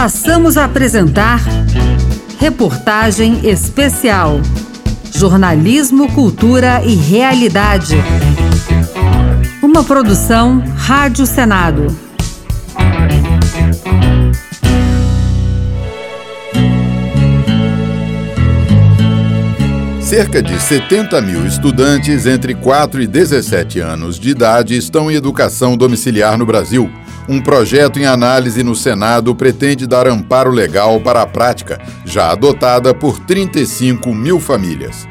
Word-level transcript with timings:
Passamos 0.00 0.56
a 0.56 0.64
apresentar 0.64 1.40
Reportagem 2.38 3.40
Especial. 3.48 4.40
Jornalismo, 5.12 6.12
Cultura 6.12 6.84
e 6.84 6.94
Realidade. 6.94 7.96
Uma 9.60 9.82
produção 9.82 10.62
Rádio 10.76 11.26
Senado. 11.26 11.88
Cerca 20.00 20.40
de 20.40 20.60
70 20.60 21.20
mil 21.22 21.44
estudantes 21.44 22.24
entre 22.24 22.54
4 22.54 23.02
e 23.02 23.06
17 23.08 23.80
anos 23.80 24.16
de 24.16 24.30
idade 24.30 24.76
estão 24.76 25.10
em 25.10 25.16
educação 25.16 25.76
domiciliar 25.76 26.38
no 26.38 26.46
Brasil. 26.46 26.88
Um 27.28 27.42
projeto 27.42 27.98
em 27.98 28.06
análise 28.06 28.62
no 28.62 28.74
Senado 28.74 29.34
pretende 29.34 29.86
dar 29.86 30.06
amparo 30.06 30.50
legal 30.50 30.98
para 30.98 31.20
a 31.20 31.26
prática, 31.26 31.78
já 32.02 32.30
adotada 32.30 32.94
por 32.94 33.18
35 33.18 34.14
mil 34.14 34.40
famílias. 34.40 35.06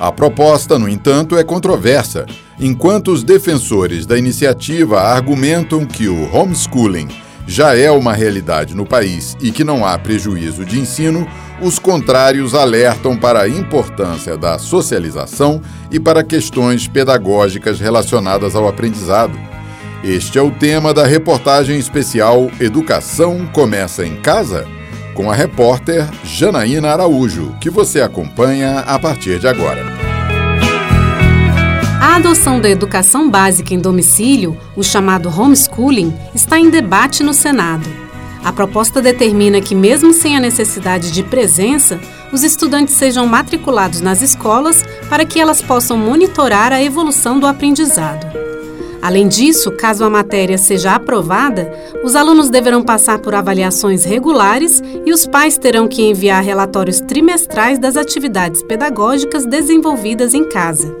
A 0.00 0.10
proposta, 0.10 0.80
no 0.80 0.88
entanto, 0.88 1.38
é 1.38 1.44
controversa, 1.44 2.26
enquanto 2.58 3.12
os 3.12 3.22
defensores 3.22 4.04
da 4.04 4.18
iniciativa 4.18 5.00
argumentam 5.00 5.86
que 5.86 6.08
o 6.08 6.34
homeschooling 6.34 7.06
já 7.46 7.76
é 7.76 7.90
uma 7.90 8.14
realidade 8.14 8.74
no 8.74 8.84
país 8.84 9.36
e 9.40 9.52
que 9.52 9.62
não 9.62 9.84
há 9.84 9.96
prejuízo 9.96 10.64
de 10.64 10.78
ensino, 10.78 11.24
os 11.62 11.78
contrários 11.78 12.52
alertam 12.52 13.16
para 13.16 13.42
a 13.42 13.48
importância 13.48 14.36
da 14.36 14.58
socialização 14.58 15.62
e 15.88 16.00
para 16.00 16.24
questões 16.24 16.88
pedagógicas 16.88 17.78
relacionadas 17.78 18.56
ao 18.56 18.66
aprendizado. 18.66 19.49
Este 20.02 20.38
é 20.38 20.42
o 20.42 20.50
tema 20.50 20.94
da 20.94 21.04
reportagem 21.04 21.78
especial 21.78 22.50
Educação 22.58 23.46
Começa 23.52 24.02
em 24.04 24.16
Casa? 24.16 24.66
Com 25.12 25.30
a 25.30 25.34
repórter 25.34 26.08
Janaína 26.24 26.88
Araújo, 26.88 27.54
que 27.60 27.68
você 27.68 28.00
acompanha 28.00 28.78
a 28.78 28.98
partir 28.98 29.38
de 29.38 29.46
agora. 29.46 29.84
A 32.00 32.16
adoção 32.16 32.58
da 32.58 32.70
educação 32.70 33.28
básica 33.28 33.74
em 33.74 33.78
domicílio, 33.78 34.56
o 34.74 34.82
chamado 34.82 35.28
homeschooling, 35.28 36.16
está 36.34 36.58
em 36.58 36.70
debate 36.70 37.22
no 37.22 37.34
Senado. 37.34 37.86
A 38.42 38.54
proposta 38.54 39.02
determina 39.02 39.60
que, 39.60 39.74
mesmo 39.74 40.14
sem 40.14 40.34
a 40.34 40.40
necessidade 40.40 41.12
de 41.12 41.22
presença, 41.22 42.00
os 42.32 42.42
estudantes 42.42 42.94
sejam 42.94 43.26
matriculados 43.26 44.00
nas 44.00 44.22
escolas 44.22 44.82
para 45.10 45.26
que 45.26 45.38
elas 45.38 45.60
possam 45.60 45.98
monitorar 45.98 46.72
a 46.72 46.82
evolução 46.82 47.38
do 47.38 47.46
aprendizado. 47.46 48.49
Além 49.02 49.28
disso, 49.28 49.70
caso 49.70 50.04
a 50.04 50.10
matéria 50.10 50.58
seja 50.58 50.94
aprovada, 50.94 51.72
os 52.04 52.14
alunos 52.14 52.50
deverão 52.50 52.82
passar 52.82 53.18
por 53.18 53.34
avaliações 53.34 54.04
regulares 54.04 54.82
e 55.06 55.12
os 55.12 55.26
pais 55.26 55.56
terão 55.56 55.88
que 55.88 56.02
enviar 56.02 56.42
relatórios 56.42 57.00
trimestrais 57.00 57.78
das 57.78 57.96
atividades 57.96 58.62
pedagógicas 58.62 59.46
desenvolvidas 59.46 60.34
em 60.34 60.44
casa. 60.44 60.94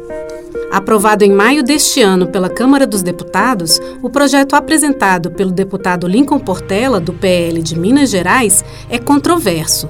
Aprovado 0.70 1.24
em 1.24 1.32
maio 1.32 1.62
deste 1.62 2.00
ano 2.00 2.28
pela 2.28 2.48
Câmara 2.48 2.86
dos 2.86 3.02
Deputados, 3.02 3.80
o 4.00 4.08
projeto 4.08 4.54
apresentado 4.54 5.30
pelo 5.32 5.50
deputado 5.50 6.06
Lincoln 6.06 6.38
Portela, 6.38 7.00
do 7.00 7.12
PL 7.12 7.60
de 7.60 7.78
Minas 7.78 8.08
Gerais, 8.08 8.64
é 8.88 8.98
controverso. 8.98 9.88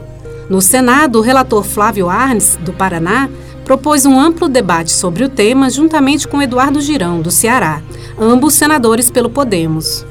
No 0.48 0.60
Senado, 0.60 1.18
o 1.18 1.22
relator 1.22 1.62
Flávio 1.62 2.08
Arnes, 2.08 2.58
do 2.62 2.72
Paraná, 2.72 3.28
propôs 3.64 4.04
um 4.04 4.18
amplo 4.18 4.48
debate 4.48 4.90
sobre 4.90 5.22
o 5.22 5.28
tema 5.28 5.70
juntamente 5.70 6.26
com 6.26 6.42
Eduardo 6.42 6.80
Girão, 6.80 7.20
do 7.20 7.30
Ceará, 7.30 7.80
ambos 8.20 8.52
senadores 8.52 9.10
pelo 9.10 9.30
Podemos. 9.30 10.04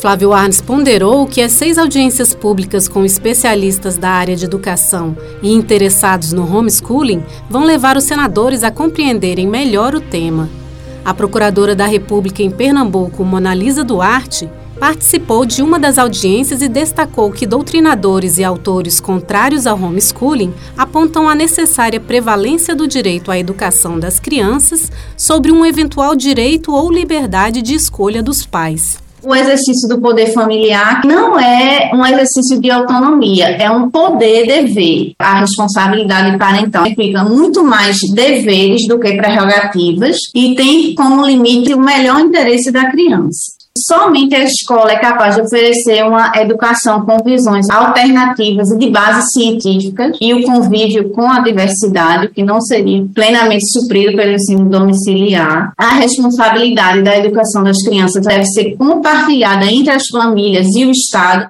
Flávio 0.00 0.32
Arnes 0.32 0.60
ponderou 0.60 1.26
que 1.26 1.42
as 1.42 1.52
seis 1.52 1.76
audiências 1.76 2.34
públicas 2.34 2.88
com 2.88 3.04
especialistas 3.04 3.98
da 3.98 4.08
área 4.08 4.34
de 4.34 4.46
educação 4.46 5.16
e 5.42 5.52
interessados 5.52 6.32
no 6.32 6.50
homeschooling 6.50 7.22
vão 7.48 7.64
levar 7.64 7.96
os 7.96 8.04
senadores 8.04 8.64
a 8.64 8.70
compreenderem 8.70 9.46
melhor 9.46 9.94
o 9.94 10.00
tema. 10.00 10.48
A 11.04 11.12
procuradora 11.12 11.76
da 11.76 11.86
República 11.86 12.42
em 12.42 12.50
Pernambuco, 12.50 13.22
Monalisa 13.22 13.84
Duarte, 13.84 14.48
participou 14.82 15.46
de 15.46 15.62
uma 15.62 15.78
das 15.78 15.96
audiências 15.96 16.60
e 16.60 16.68
destacou 16.68 17.30
que 17.30 17.46
doutrinadores 17.46 18.36
e 18.38 18.42
autores 18.42 18.98
contrários 18.98 19.64
ao 19.64 19.80
homeschooling 19.80 20.52
apontam 20.76 21.28
a 21.28 21.36
necessária 21.36 22.00
prevalência 22.00 22.74
do 22.74 22.88
direito 22.88 23.30
à 23.30 23.38
educação 23.38 23.96
das 23.96 24.18
crianças 24.18 24.90
sobre 25.16 25.52
um 25.52 25.64
eventual 25.64 26.16
direito 26.16 26.74
ou 26.74 26.90
liberdade 26.90 27.62
de 27.62 27.76
escolha 27.76 28.20
dos 28.20 28.44
pais. 28.44 29.00
O 29.22 29.32
exercício 29.32 29.88
do 29.88 30.00
poder 30.00 30.32
familiar 30.32 31.02
não 31.04 31.38
é 31.38 31.92
um 31.94 32.04
exercício 32.04 32.60
de 32.60 32.68
autonomia, 32.68 33.50
é 33.50 33.70
um 33.70 33.88
poder-dever. 33.88 35.12
A 35.16 35.38
responsabilidade 35.38 36.36
parental 36.36 36.88
implica 36.88 37.22
muito 37.22 37.62
mais 37.62 37.98
deveres 38.12 38.88
do 38.88 38.98
que 38.98 39.12
prerrogativas 39.12 40.16
e 40.34 40.56
tem 40.56 40.92
como 40.96 41.24
limite 41.24 41.72
o 41.72 41.78
melhor 41.78 42.18
interesse 42.18 42.72
da 42.72 42.90
criança. 42.90 43.61
Somente 43.78 44.34
a 44.34 44.44
escola 44.44 44.92
é 44.92 44.98
capaz 44.98 45.34
de 45.34 45.40
oferecer 45.40 46.04
uma 46.04 46.30
educação 46.36 47.06
com 47.06 47.16
visões 47.24 47.70
alternativas 47.70 48.70
e 48.70 48.78
de 48.78 48.90
base 48.90 49.30
científica 49.32 50.12
e 50.20 50.34
o 50.34 50.42
convívio 50.42 51.08
com 51.08 51.26
a 51.26 51.40
diversidade, 51.40 52.28
que 52.28 52.42
não 52.42 52.60
seria 52.60 53.02
plenamente 53.14 53.64
suprido 53.72 54.14
pelo 54.14 54.32
ensino 54.32 54.68
domiciliar. 54.68 55.72
A 55.78 55.94
responsabilidade 55.94 57.02
da 57.02 57.16
educação 57.16 57.64
das 57.64 57.82
crianças 57.82 58.22
deve 58.26 58.44
ser 58.44 58.76
compartilhada 58.76 59.64
entre 59.64 59.90
as 59.90 60.06
famílias 60.06 60.66
e 60.76 60.84
o 60.84 60.90
Estado. 60.90 61.46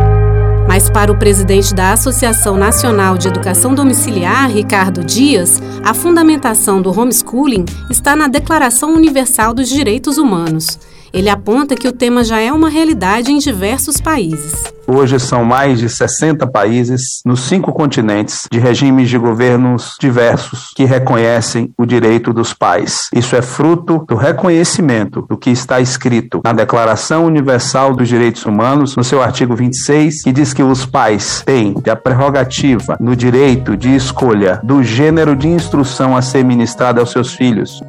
Mas 0.68 0.88
para 0.88 1.10
o 1.10 1.18
presidente 1.18 1.74
da 1.74 1.92
Associação 1.92 2.56
Nacional 2.56 3.18
de 3.18 3.26
Educação 3.26 3.74
Domiciliar, 3.74 4.48
Ricardo 4.48 5.04
Dias, 5.04 5.60
a 5.84 5.92
fundamentação 5.92 6.80
do 6.80 6.96
homeschooling 6.96 7.64
está 7.90 8.14
na 8.14 8.28
Declaração 8.28 8.94
Universal 8.94 9.52
dos 9.52 9.68
Direitos 9.68 10.18
Humanos. 10.18 10.78
Ele 11.12 11.28
aponta 11.28 11.74
que 11.74 11.86
o 11.86 11.92
tema 11.92 12.24
já 12.24 12.40
é 12.40 12.50
uma 12.50 12.70
realidade 12.70 13.30
em 13.30 13.38
diversos 13.38 14.00
países. 14.00 14.72
Hoje 14.86 15.20
são 15.20 15.44
mais 15.44 15.78
de 15.78 15.88
60 15.88 16.46
países 16.46 17.20
nos 17.24 17.40
cinco 17.40 17.72
continentes 17.72 18.48
de 18.50 18.58
regimes 18.58 19.08
de 19.08 19.18
governos 19.18 19.94
diversos 20.00 20.72
que 20.74 20.84
reconhecem 20.84 21.72
o 21.78 21.86
direito 21.86 22.32
dos 22.32 22.52
pais. 22.52 23.08
Isso 23.14 23.36
é 23.36 23.42
fruto 23.42 24.04
do 24.08 24.16
reconhecimento 24.16 25.22
do 25.28 25.36
que 25.36 25.50
está 25.50 25.80
escrito 25.80 26.40
na 26.42 26.52
Declaração 26.52 27.26
Universal 27.26 27.94
dos 27.94 28.08
Direitos 28.08 28.44
Humanos, 28.44 28.96
no 28.96 29.04
seu 29.04 29.22
artigo 29.22 29.54
26, 29.54 30.22
que 30.22 30.32
diz 30.32 30.52
que 30.52 30.62
os 30.62 30.84
pais 30.84 31.42
têm 31.44 31.74
a 31.88 31.96
prerrogativa 31.96 32.96
no 32.98 33.14
direito 33.14 33.76
de 33.76 33.94
escolha 33.94 34.60
do 34.64 34.82
gênero 34.82 35.36
de 35.36 35.46
instrução 35.46 36.16
a 36.16 36.22
ser 36.22 36.42
ministrada 36.44 37.00
aos 37.00 37.12
seus 37.12 37.34
filhos 37.34 37.82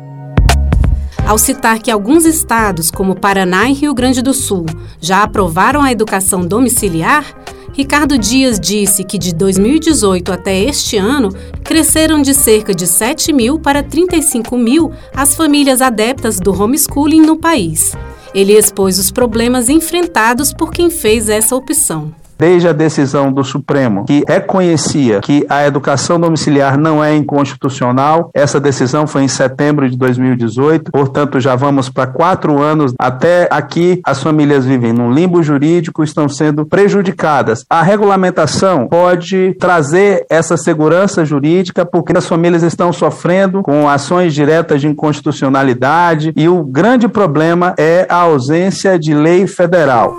ao 1.26 1.38
citar 1.38 1.80
que 1.80 1.90
alguns 1.90 2.26
estados, 2.26 2.92
como 2.92 3.16
Paraná 3.16 3.70
e 3.70 3.74
Rio 3.74 3.94
Grande 3.94 4.22
do 4.22 4.34
Sul, 4.34 4.66
já 5.00 5.24
aprovaram 5.24 5.82
a 5.82 5.92
educação 5.92 6.46
domiciliar, 6.46 7.26
Ricardo 7.74 8.18
Dias 8.18 8.60
disse 8.60 9.04
que 9.04 9.18
de 9.18 9.34
2018 9.34 10.32
até 10.32 10.60
este 10.60 10.98
ano, 10.98 11.30
cresceram 11.64 12.22
de 12.22 12.34
cerca 12.34 12.74
de 12.74 12.86
7 12.86 13.34
mil 13.34 13.58
para 13.58 13.82
35 13.82 14.56
mil 14.58 14.92
as 15.16 15.36
famílias 15.36 15.82
adeptas 15.82 16.40
do 16.40 16.52
homeschooling 16.52 17.22
no 17.22 17.38
país. 17.38 17.94
Ele 18.34 18.54
expôs 18.54 19.00
os 19.00 19.10
problemas 19.10 19.70
enfrentados 19.70 20.54
por 20.54 20.72
quem 20.72 20.90
fez 20.90 21.30
essa 21.30 21.56
opção 21.56 22.14
desde 22.38 22.68
a 22.68 22.74
decisão 22.74 23.32
do 23.32 23.44
Supremo, 23.44 24.06
que 24.06 24.24
reconhecia 24.28 25.20
que 25.22 25.46
a 25.50 25.66
educação 25.66 26.20
domiciliar 26.20 26.78
não 26.78 27.04
é 27.04 27.16
inconstitucional. 27.16 28.30
Essa 28.34 28.60
decisão 28.60 29.08
foi 29.08 29.24
em 29.24 29.28
setembro 29.28 29.90
de 29.90 29.98
2018, 29.98 30.92
portanto, 30.92 31.40
já 31.40 31.56
vamos 31.56 31.90
para 31.90 32.08
quatro 32.08 32.62
anos. 32.62 32.94
Até 33.00 33.48
aqui, 33.50 34.02
as 34.06 34.22
famílias 34.22 34.66
vivem 34.66 34.94
num 34.94 35.12
limbo 35.12 35.42
jurídico, 35.42 36.04
estão 36.04 36.28
sendo 36.28 36.66
prejudicadas. 36.66 37.66
A 37.70 37.82
regulamentação 37.82 38.88
pode 38.88 39.56
trazer 39.60 40.26
essa 40.30 40.58
segurança 40.58 41.26
jurídica, 41.26 41.86
porque 41.86 42.18
as 42.18 42.28
famílias 42.28 42.64
estão 42.64 42.92
sofrendo 42.92 43.62
com 43.62 43.88
ações 43.88 44.34
diretas 44.34 44.82
de 44.82 44.88
inconstitucionalidade 44.88 46.34
e 46.36 46.48
o 46.48 46.64
grande 46.64 47.08
problema 47.08 47.74
é 47.78 48.06
a 48.10 48.18
ausência 48.18 48.98
de 48.98 49.14
lei 49.14 49.48
federal. 49.48 50.14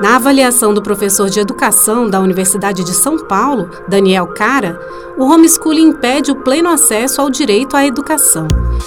Na 0.00 0.14
avaliação 0.14 0.72
do 0.72 0.80
professor 0.80 1.28
de 1.28 1.40
educação 1.40 2.08
da 2.08 2.20
Universidade 2.20 2.84
de 2.84 2.94
São 2.94 3.18
Paulo, 3.18 3.68
Daniel 3.88 4.28
Cara, 4.28 4.78
o 5.18 5.24
homeschooling 5.24 5.88
impede 5.88 6.30
o 6.30 6.36
pleno 6.36 6.68
acesso 6.68 7.20
ao 7.20 7.28
direito 7.28 7.76
à 7.76 7.84
educação. 7.84 8.46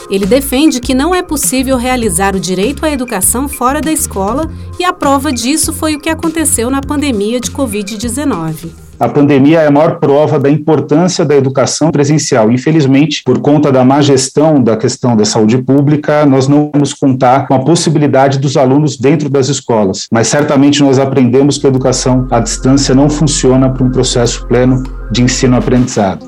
Ele 0.10 0.26
defende 0.26 0.80
que 0.80 0.94
não 0.94 1.14
é 1.14 1.22
possível 1.22 1.76
realizar 1.76 2.36
o 2.36 2.40
direito 2.40 2.86
à 2.86 2.92
educação 2.92 3.50
fora 3.50 3.82
da 3.82 3.92
escola 3.92 4.50
e 4.80 4.86
a 4.86 4.94
prova 4.94 5.32
disso 5.32 5.74
foi 5.74 5.96
o 5.96 6.00
que 6.00 6.10
aconteceu 6.10 6.70
na 6.70 6.82
pandemia 6.82 7.40
de 7.40 7.52
Covid-19. 7.52 8.70
A 8.98 9.10
pandemia 9.10 9.62
é 9.62 9.68
a 9.68 9.72
maior 9.72 10.00
prova 10.00 10.40
da 10.40 10.48
importância 10.48 11.26
da 11.26 11.36
educação 11.36 11.90
presencial. 11.90 12.52
Infelizmente, 12.52 13.24
por 13.26 13.40
conta 13.40 13.72
da 13.72 13.84
má 13.84 14.00
gestão 14.00 14.62
da 14.64 14.78
questão 14.78 15.18
da 15.18 15.26
saúde 15.26 15.58
pública, 15.58 16.24
nós 16.24 16.48
não 16.48 16.70
vamos 16.72 16.94
contar 16.94 17.48
com 17.48 17.56
a 17.56 17.60
possibilidade 17.60 18.38
dos 18.38 18.56
alunos 18.56 18.98
dentro 18.98 19.28
das 19.28 19.50
escolas. 19.50 20.08
Mas 20.12 20.28
certamente 20.28 20.84
nós 20.84 21.00
aprendemos 21.00 21.58
que 21.58 21.66
a 21.66 21.70
educação 21.70 22.28
à 22.30 22.40
distância 22.40 22.94
não 22.94 23.10
funciona 23.10 23.72
para 23.72 23.84
um 23.84 23.90
processo 23.90 24.46
pleno 24.48 24.84
de 25.12 25.22
ensino-aprendizado. 25.22 26.26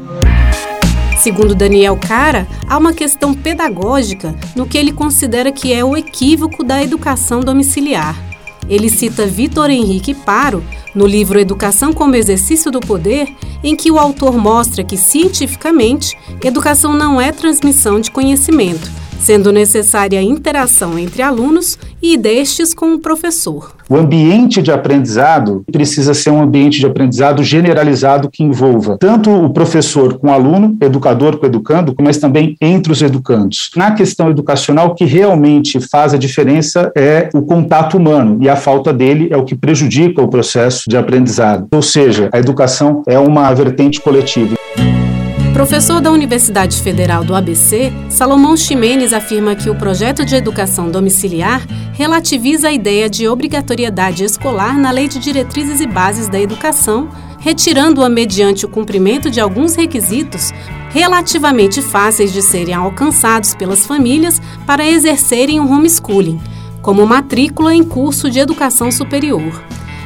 Segundo 1.18 1.56
Daniel 1.56 1.98
Cara, 1.98 2.46
há 2.68 2.78
uma 2.78 2.92
questão 2.92 3.34
pedagógica 3.34 4.36
no 4.56 4.68
que 4.68 4.78
ele 4.78 4.92
considera 4.92 5.52
que 5.52 5.72
é 5.72 5.84
o 5.84 5.96
equívoco 5.96 6.64
da 6.64 6.84
educação 6.84 7.40
domiciliar. 7.40 8.16
Ele 8.68 8.90
cita 8.90 9.26
Vitor 9.26 9.70
Henrique 9.70 10.14
Paro 10.14 10.64
no 10.94 11.06
livro 11.06 11.40
Educação 11.40 11.94
como 11.94 12.16
Exercício 12.16 12.72
do 12.72 12.80
Poder, 12.80 13.28
em 13.64 13.76
que 13.76 13.90
o 13.92 13.98
autor 13.98 14.38
mostra 14.38 14.84
que, 14.84 14.98
cientificamente, 14.98 16.18
educação 16.44 16.94
não 16.94 17.20
é 17.20 17.32
transmissão 17.32 18.00
de 18.00 18.12
conhecimento, 18.12 18.92
sendo 19.24 19.54
necessária 19.54 20.20
a 20.20 20.24
interação 20.24 21.00
entre 21.00 21.22
alunos 21.22 21.78
e 22.02 22.18
destes 22.18 22.74
com 22.74 22.94
o 22.94 23.00
professor. 23.00 23.74
O 23.90 23.96
ambiente 23.96 24.62
de 24.62 24.70
aprendizado 24.70 25.64
precisa 25.72 26.14
ser 26.14 26.30
um 26.30 26.42
ambiente 26.42 26.80
de 26.80 26.86
aprendizado 26.86 27.42
generalizado 27.42 28.30
que 28.30 28.44
envolva 28.44 28.98
tanto 28.98 29.30
o 29.30 29.50
professor 29.50 30.18
com 30.18 30.28
o 30.28 30.32
aluno, 30.32 30.76
educador 30.82 31.38
com 31.38 31.46
o 31.46 31.48
educando, 31.48 31.96
mas 32.02 32.18
também 32.18 32.58
entre 32.60 32.92
os 32.92 33.02
educandos. 33.02 33.72
Na 33.78 33.92
questão 33.92 34.30
educacional, 34.30 34.88
o 34.88 34.96
que 34.96 35.06
realmente 35.06 35.80
faz 35.80 36.14
a 36.14 36.18
diferença 36.18 36.92
é 36.96 37.30
o 37.34 37.42
contato 37.44 37.98
humano, 37.98 38.40
e 38.42 38.50
a 38.50 38.58
falta 38.58 38.92
dele 38.92 39.30
é 39.32 39.38
o 39.38 39.46
que 39.46 39.56
prejudica 39.56 40.22
o 40.22 40.28
processo 40.28 40.84
de 40.90 40.98
aprendizado. 40.98 41.68
Ou 41.74 41.82
seja, 41.82 42.30
a 42.34 42.40
educação 42.40 43.04
é 43.08 43.18
uma 43.18 43.54
vertente 43.54 44.02
coletiva. 44.02 44.56
Professor 45.64 46.02
da 46.02 46.12
Universidade 46.12 46.82
Federal 46.82 47.24
do 47.24 47.34
ABC, 47.34 47.90
Salomão 48.10 48.58
Ximenes 48.58 49.14
afirma 49.14 49.56
que 49.56 49.70
o 49.70 49.76
projeto 49.76 50.26
de 50.26 50.36
educação 50.36 50.92
domiciliar 50.92 51.66
relativiza 51.94 52.68
a 52.68 52.74
ideia 52.74 53.10
de 53.10 53.30
obrigatoriedade 53.30 54.26
escolar 54.26 54.78
na 54.78 54.92
Lei 54.92 55.08
de 55.08 55.20
Diretrizes 55.20 55.80
e 55.80 55.88
Bases 55.88 56.28
da 56.28 56.38
Educação, 56.38 57.08
retirando-a 57.40 58.10
mediante 58.10 58.66
o 58.66 58.70
cumprimento 58.70 59.32
de 59.32 59.40
alguns 59.40 59.74
requisitos 59.74 60.52
relativamente 60.90 61.82
fáceis 61.82 62.34
de 62.34 62.42
serem 62.42 62.76
alcançados 62.76 63.56
pelas 63.56 63.86
famílias 63.86 64.42
para 64.68 64.86
exercerem 64.86 65.62
o 65.62 65.72
homeschooling, 65.72 66.42
como 66.82 67.08
matrícula 67.08 67.74
em 67.74 67.86
curso 67.86 68.30
de 68.30 68.38
educação 68.38 68.92
superior. 68.92 69.64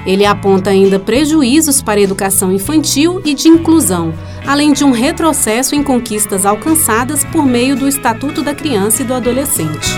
Ele 0.08 0.26
aponta 0.26 0.70
ainda 0.70 0.98
prejuízos 0.98 1.82
para 1.82 2.00
a 2.00 2.04
educação 2.04 2.50
infantil 2.50 3.22
e 3.26 3.34
de 3.34 3.50
inclusão, 3.50 4.14
além 4.46 4.72
de 4.72 4.86
um 4.86 4.92
retrocesso 4.92 5.76
em 5.76 5.84
conquistas 5.84 6.46
alcançadas 6.46 7.26
por 7.26 7.46
meio 7.46 7.76
do 7.76 7.86
Estatuto 7.86 8.42
da 8.42 8.56
Criança 8.56 9.04
e 9.04 9.06
do 9.06 9.14
Adolescente. 9.14 9.90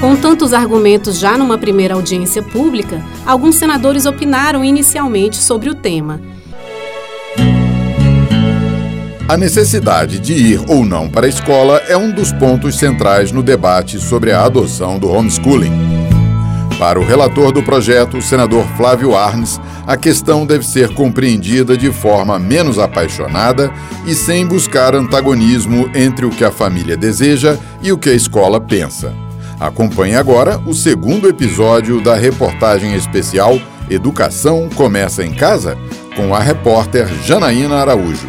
Com 0.00 0.14
tantos 0.14 0.52
argumentos 0.52 1.18
já 1.18 1.36
numa 1.36 1.58
primeira 1.58 1.94
audiência 1.94 2.44
pública, 2.44 3.04
alguns 3.26 3.56
senadores 3.56 4.06
opinaram 4.06 4.64
inicialmente 4.64 5.36
sobre 5.36 5.68
o 5.68 5.74
tema. 5.74 6.20
A 9.28 9.36
necessidade 9.36 10.20
de 10.20 10.34
ir 10.34 10.60
ou 10.68 10.84
não 10.84 11.10
para 11.10 11.26
a 11.26 11.28
escola 11.28 11.82
é 11.88 11.96
um 11.96 12.12
dos 12.12 12.30
pontos 12.30 12.76
centrais 12.76 13.32
no 13.32 13.42
debate 13.42 13.98
sobre 13.98 14.30
a 14.30 14.44
adoção 14.44 15.00
do 15.00 15.10
homeschooling. 15.10 15.95
Para 16.78 17.00
o 17.00 17.04
relator 17.04 17.52
do 17.52 17.62
projeto, 17.62 18.18
o 18.18 18.22
senador 18.22 18.66
Flávio 18.76 19.16
Arnes, 19.16 19.58
a 19.86 19.96
questão 19.96 20.44
deve 20.44 20.66
ser 20.66 20.92
compreendida 20.92 21.74
de 21.74 21.90
forma 21.90 22.38
menos 22.38 22.78
apaixonada 22.78 23.72
e 24.06 24.14
sem 24.14 24.46
buscar 24.46 24.94
antagonismo 24.94 25.90
entre 25.94 26.26
o 26.26 26.30
que 26.30 26.44
a 26.44 26.50
família 26.50 26.94
deseja 26.94 27.56
e 27.80 27.92
o 27.92 27.98
que 27.98 28.10
a 28.10 28.14
escola 28.14 28.60
pensa. 28.60 29.14
Acompanhe 29.58 30.16
agora 30.16 30.58
o 30.66 30.74
segundo 30.74 31.28
episódio 31.28 32.02
da 32.02 32.14
reportagem 32.14 32.94
especial 32.94 33.58
Educação 33.88 34.68
Começa 34.68 35.24
em 35.24 35.32
Casa, 35.32 35.78
com 36.14 36.34
a 36.34 36.40
repórter 36.40 37.08
Janaína 37.24 37.76
Araújo. 37.76 38.28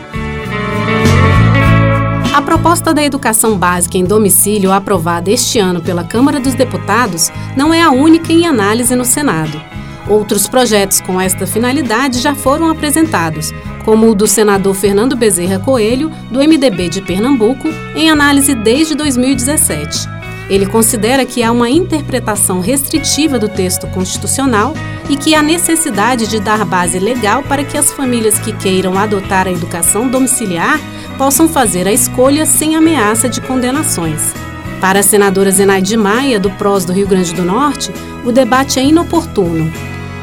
Proposta 2.48 2.94
da 2.94 3.04
educação 3.04 3.58
básica 3.58 3.98
em 3.98 4.06
domicílio 4.06 4.72
aprovada 4.72 5.30
este 5.30 5.60
ano 5.60 5.82
pela 5.82 6.06
Câmara 6.06 6.40
dos 6.40 6.54
Deputados 6.54 7.30
não 7.58 7.74
é 7.74 7.82
a 7.82 7.92
única 7.92 8.32
em 8.32 8.46
análise 8.46 8.96
no 8.96 9.04
Senado. 9.04 9.62
Outros 10.08 10.48
projetos 10.48 11.02
com 11.02 11.20
esta 11.20 11.46
finalidade 11.46 12.20
já 12.20 12.34
foram 12.34 12.70
apresentados, 12.70 13.52
como 13.84 14.10
o 14.10 14.16
do 14.16 14.26
senador 14.26 14.74
Fernando 14.76 15.18
Bezerra 15.18 15.60
Coelho, 15.60 16.10
do 16.32 16.40
MDB 16.40 16.88
de 16.88 17.02
Pernambuco, 17.02 17.68
em 17.94 18.10
análise 18.10 18.56
desde 18.56 18.96
2017. 18.96 20.08
Ele 20.50 20.68
considera 20.68 21.26
que 21.26 21.44
há 21.44 21.52
uma 21.52 21.70
interpretação 21.70 22.62
restritiva 22.62 23.38
do 23.38 23.50
texto 23.50 23.88
constitucional 23.88 24.74
e 25.10 25.18
que 25.18 25.36
há 25.36 25.44
necessidade 25.44 26.28
de 26.28 26.40
dar 26.40 26.64
base 26.64 26.98
legal 26.98 27.44
para 27.44 27.66
que 27.66 27.78
as 27.78 27.92
famílias 27.92 28.40
que 28.40 28.54
queiram 28.54 28.98
adotar 28.98 29.48
a 29.48 29.52
educação 29.52 30.08
domiciliar 30.08 30.80
possam 31.18 31.48
fazer 31.48 31.88
a 31.88 31.92
escolha 31.92 32.46
sem 32.46 32.76
ameaça 32.76 33.28
de 33.28 33.42
condenações. 33.42 34.34
Para 34.80 35.00
a 35.00 35.04
senadora 35.04 35.52
Zenaide 35.52 35.98
Maia, 35.98 36.40
do 36.40 36.52
PROS 36.52 36.86
do 36.86 36.94
Rio 36.94 37.08
Grande 37.08 37.34
do 37.34 37.44
Norte, 37.44 37.92
o 38.24 38.32
debate 38.32 38.80
é 38.80 38.84
inoportuno. 38.84 39.72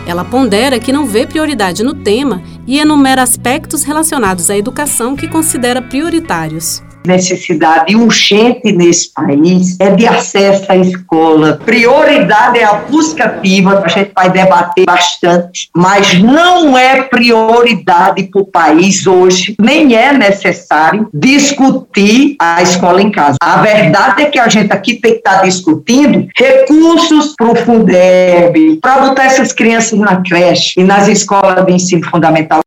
Ela 0.06 0.24
pondera 0.24 0.78
que 0.78 0.92
não 0.92 1.06
vê 1.06 1.26
prioridade 1.26 1.82
no 1.82 1.94
tema 1.94 2.42
e 2.66 2.78
enumera 2.78 3.22
aspectos 3.22 3.82
relacionados 3.82 4.50
à 4.50 4.56
educação 4.56 5.16
que 5.16 5.26
considera 5.26 5.82
prioritários 5.82 6.82
necessidade 7.06 7.94
urgente 7.94 8.72
nesse 8.72 9.12
país 9.12 9.76
é 9.78 9.90
de 9.90 10.06
acesso 10.06 10.70
à 10.70 10.76
escola. 10.76 11.60
Prioridade 11.64 12.58
é 12.58 12.64
a 12.64 12.74
busca 12.74 13.24
ativa, 13.24 13.82
a 13.84 13.88
gente 13.88 14.12
vai 14.14 14.30
debater 14.30 14.84
bastante, 14.86 15.68
mas 15.74 16.14
não 16.14 16.76
é 16.76 17.02
prioridade 17.02 18.24
para 18.24 18.40
o 18.40 18.46
país 18.46 19.06
hoje, 19.06 19.54
nem 19.60 19.94
é 19.94 20.12
necessário 20.12 21.08
discutir 21.12 22.36
a 22.40 22.62
escola 22.62 23.02
em 23.02 23.10
casa. 23.10 23.36
A 23.42 23.62
verdade 23.62 24.22
é 24.22 24.26
que 24.26 24.38
a 24.38 24.48
gente 24.48 24.72
aqui 24.72 24.94
tem 24.94 25.12
que 25.12 25.18
estar 25.18 25.42
discutindo 25.42 26.28
recursos 26.36 27.34
para 27.36 27.50
o 27.50 27.56
Fundeb, 27.56 28.78
para 28.80 29.08
botar 29.08 29.24
essas 29.24 29.52
crianças 29.52 29.98
na 29.98 30.22
creche 30.22 30.80
e 30.80 30.84
nas 30.84 31.08
escolas 31.08 31.64
de 31.64 31.72
ensino 31.72 32.04
fundamental. 32.08 32.60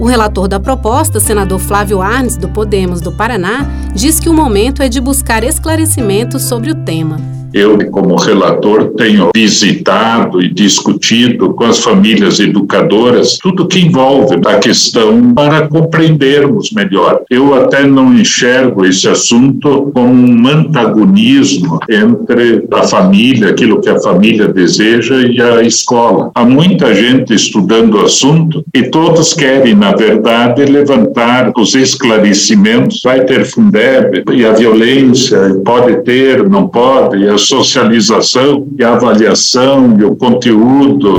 O 0.00 0.06
relator 0.06 0.48
da 0.48 0.58
proposta, 0.58 1.20
senador 1.20 1.58
Flávio 1.58 2.00
Arnes, 2.00 2.34
do 2.34 2.48
Podemos 2.48 3.02
do 3.02 3.12
Paraná, 3.12 3.66
diz 3.94 4.18
que 4.18 4.30
o 4.30 4.34
momento 4.34 4.82
é 4.82 4.88
de 4.88 4.98
buscar 4.98 5.44
esclarecimentos 5.44 6.44
sobre 6.44 6.70
o 6.70 6.74
tema. 6.74 7.39
Eu, 7.52 7.78
como 7.90 8.16
relator, 8.16 8.92
tenho 8.96 9.30
visitado 9.34 10.42
e 10.42 10.48
discutido 10.48 11.52
com 11.54 11.64
as 11.64 11.78
famílias 11.78 12.38
educadoras 12.38 13.38
tudo 13.38 13.66
que 13.66 13.80
envolve 13.80 14.36
a 14.46 14.58
questão 14.58 15.34
para 15.34 15.66
compreendermos 15.68 16.70
melhor. 16.72 17.22
Eu 17.28 17.54
até 17.54 17.86
não 17.86 18.14
enxergo 18.14 18.84
esse 18.84 19.08
assunto 19.08 19.90
como 19.92 20.12
um 20.12 20.46
antagonismo 20.46 21.78
entre 21.88 22.66
a 22.72 22.82
família, 22.82 23.50
aquilo 23.50 23.80
que 23.80 23.88
a 23.88 24.00
família 24.00 24.48
deseja, 24.48 25.16
e 25.26 25.40
a 25.40 25.62
escola. 25.62 26.30
Há 26.34 26.44
muita 26.44 26.94
gente 26.94 27.34
estudando 27.34 27.94
o 27.94 28.04
assunto 28.04 28.64
e 28.74 28.84
todos 28.84 29.32
querem, 29.32 29.74
na 29.74 29.92
verdade, 29.92 30.64
levantar 30.64 31.52
os 31.56 31.74
esclarecimentos. 31.74 33.02
Vai 33.02 33.24
ter 33.24 33.44
Fundeb 33.44 34.24
e 34.32 34.44
a 34.44 34.52
violência, 34.52 35.38
pode 35.64 36.02
ter, 36.04 36.48
não 36.48 36.68
pode, 36.68 37.18
e 37.18 37.28
a 37.28 37.38
socialização 37.40 38.68
e 38.78 38.84
avaliação 38.84 39.96
e 39.98 40.04
o 40.04 40.14
conteúdo. 40.14 41.18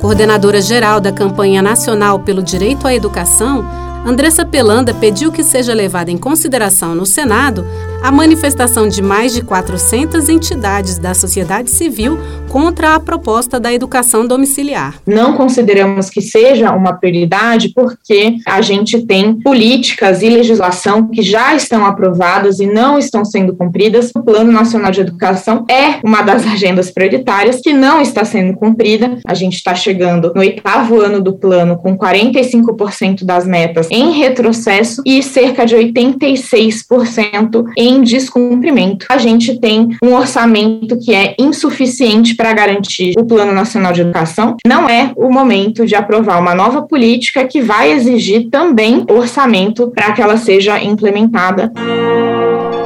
Coordenadora 0.00 0.60
geral 0.60 1.00
da 1.00 1.12
campanha 1.12 1.60
nacional 1.60 2.20
pelo 2.20 2.42
direito 2.42 2.86
à 2.86 2.94
educação, 2.94 3.64
Andressa 4.06 4.44
Pelanda 4.44 4.94
pediu 4.94 5.30
que 5.30 5.42
seja 5.42 5.74
levada 5.74 6.10
em 6.10 6.16
consideração 6.16 6.94
no 6.94 7.04
Senado 7.04 7.66
a 8.02 8.12
manifestação 8.12 8.88
de 8.88 9.02
mais 9.02 9.34
de 9.34 9.42
400 9.42 10.28
entidades 10.28 10.98
da 10.98 11.14
sociedade 11.14 11.70
civil 11.70 12.18
contra 12.48 12.94
a 12.94 13.00
proposta 13.00 13.58
da 13.60 13.72
educação 13.72 14.26
domiciliar. 14.26 14.94
Não 15.06 15.34
consideramos 15.34 16.08
que 16.08 16.22
seja 16.22 16.72
uma 16.72 16.92
prioridade 16.94 17.70
porque 17.74 18.36
a 18.46 18.60
gente 18.60 19.04
tem 19.04 19.34
políticas 19.34 20.22
e 20.22 20.28
legislação 20.28 21.08
que 21.08 21.22
já 21.22 21.54
estão 21.54 21.84
aprovadas 21.84 22.60
e 22.60 22.66
não 22.66 22.98
estão 22.98 23.24
sendo 23.24 23.54
cumpridas. 23.54 24.10
O 24.14 24.22
Plano 24.22 24.50
Nacional 24.52 24.90
de 24.90 25.00
Educação 25.00 25.64
é 25.68 26.00
uma 26.04 26.22
das 26.22 26.46
agendas 26.46 26.90
prioritárias 26.90 27.60
que 27.60 27.72
não 27.72 28.00
está 28.00 28.24
sendo 28.24 28.56
cumprida. 28.56 29.18
A 29.26 29.34
gente 29.34 29.56
está 29.56 29.74
chegando 29.74 30.32
no 30.34 30.40
oitavo 30.40 31.00
ano 31.00 31.20
do 31.20 31.34
plano 31.34 31.76
com 31.76 31.98
45% 31.98 33.24
das 33.24 33.46
metas 33.46 33.88
em 33.90 34.12
retrocesso 34.12 35.02
e 35.04 35.22
cerca 35.22 35.66
de 35.66 35.76
86% 35.76 37.64
em 37.88 38.02
descumprimento. 38.02 39.06
A 39.08 39.16
gente 39.16 39.58
tem 39.58 39.96
um 40.02 40.14
orçamento 40.14 40.98
que 40.98 41.14
é 41.14 41.34
insuficiente 41.38 42.34
para 42.34 42.52
garantir 42.52 43.14
o 43.18 43.24
Plano 43.24 43.52
Nacional 43.52 43.92
de 43.92 44.02
Educação. 44.02 44.56
Não 44.66 44.88
é 44.88 45.12
o 45.16 45.30
momento 45.30 45.86
de 45.86 45.94
aprovar 45.94 46.38
uma 46.38 46.54
nova 46.54 46.82
política 46.82 47.46
que 47.46 47.62
vai 47.62 47.92
exigir 47.92 48.48
também 48.50 49.04
orçamento 49.10 49.90
para 49.90 50.12
que 50.12 50.20
ela 50.20 50.36
seja 50.36 50.82
implementada. 50.82 51.72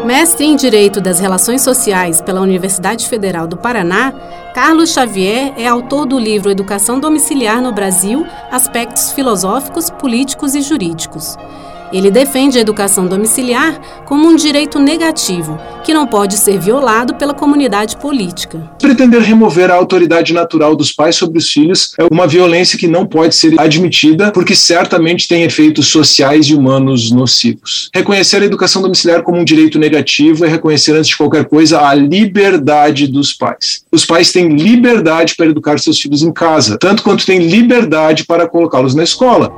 Mestre 0.04 0.44
em 0.44 0.56
Direito 0.56 1.00
das 1.00 1.20
Relações 1.20 1.62
Sociais 1.62 2.20
pela 2.20 2.40
Universidade 2.40 3.08
Federal 3.08 3.46
do 3.46 3.56
Paraná, 3.56 4.12
Carlos 4.54 4.92
Xavier 4.92 5.52
é 5.56 5.66
autor 5.66 6.06
do 6.06 6.18
livro 6.18 6.50
Educação 6.50 7.00
Domiciliar 7.00 7.62
no 7.62 7.72
Brasil: 7.72 8.26
Aspectos 8.50 9.12
Filosóficos, 9.12 9.90
Políticos 9.90 10.54
e 10.54 10.60
Jurídicos. 10.60 11.36
Ele 11.92 12.10
defende 12.10 12.56
a 12.56 12.60
educação 12.60 13.06
domiciliar 13.06 13.78
como 14.06 14.26
um 14.26 14.34
direito 14.34 14.78
negativo, 14.78 15.60
que 15.84 15.92
não 15.92 16.06
pode 16.06 16.38
ser 16.38 16.58
violado 16.58 17.14
pela 17.16 17.34
comunidade 17.34 17.96
política. 17.98 18.70
Pretender 18.80 19.20
remover 19.20 19.70
a 19.70 19.74
autoridade 19.74 20.32
natural 20.32 20.74
dos 20.74 20.90
pais 20.90 21.16
sobre 21.16 21.38
os 21.38 21.50
filhos 21.50 21.92
é 21.98 22.06
uma 22.10 22.26
violência 22.26 22.78
que 22.78 22.88
não 22.88 23.06
pode 23.06 23.34
ser 23.34 23.60
admitida, 23.60 24.30
porque 24.32 24.54
certamente 24.54 25.28
tem 25.28 25.42
efeitos 25.42 25.88
sociais 25.88 26.46
e 26.46 26.54
humanos 26.54 27.10
nocivos. 27.10 27.90
Reconhecer 27.94 28.40
a 28.40 28.46
educação 28.46 28.80
domiciliar 28.80 29.22
como 29.22 29.38
um 29.38 29.44
direito 29.44 29.78
negativo 29.78 30.46
é 30.46 30.48
reconhecer, 30.48 30.92
antes 30.92 31.08
de 31.08 31.16
qualquer 31.16 31.44
coisa, 31.44 31.86
a 31.86 31.94
liberdade 31.94 33.06
dos 33.06 33.34
pais. 33.34 33.82
Os 33.92 34.06
pais 34.06 34.32
têm 34.32 34.56
liberdade 34.56 35.34
para 35.36 35.46
educar 35.46 35.78
seus 35.78 36.00
filhos 36.00 36.22
em 36.22 36.32
casa, 36.32 36.78
tanto 36.78 37.02
quanto 37.02 37.26
têm 37.26 37.38
liberdade 37.38 38.24
para 38.24 38.48
colocá-los 38.48 38.94
na 38.94 39.02
escola. 39.02 39.52